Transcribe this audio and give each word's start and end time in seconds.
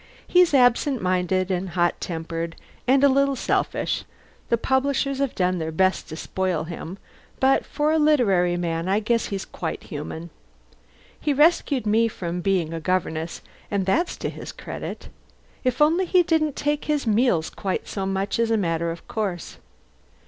"He's 0.25 0.55
absentminded, 0.55 1.51
and 1.51 1.69
hot 1.69 2.01
tempered, 2.01 2.55
and 2.87 3.03
a 3.03 3.07
little 3.07 3.35
selfish. 3.35 4.03
The 4.49 4.57
publishers 4.57 5.19
have 5.19 5.35
done 5.35 5.59
their 5.59 5.71
best 5.71 6.09
to 6.09 6.15
spoil 6.15 6.63
him, 6.63 6.97
but 7.39 7.63
for 7.67 7.91
a 7.91 7.99
literary 7.99 8.57
man 8.57 8.89
I 8.89 8.99
guess 8.99 9.27
he's 9.27 9.45
quite 9.45 9.83
human. 9.83 10.31
He 11.19 11.33
rescued 11.35 11.85
me 11.85 12.07
from 12.07 12.41
being 12.41 12.73
a 12.73 12.79
governess, 12.81 13.43
and 13.69 13.85
that's 13.85 14.17
to 14.25 14.29
his 14.31 14.51
credit. 14.51 15.09
If 15.63 15.83
only 15.83 16.05
he 16.07 16.23
didn't 16.23 16.55
take 16.55 16.85
his 16.85 17.05
meals 17.05 17.51
quite 17.51 17.87
so 17.87 18.07
much 18.07 18.39
as 18.39 18.49
a 18.49 18.57
matter 18.57 18.89
of 18.89 19.07
course...." 19.07 19.57